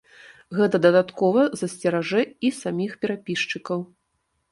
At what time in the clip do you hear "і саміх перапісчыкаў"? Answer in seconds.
2.49-3.85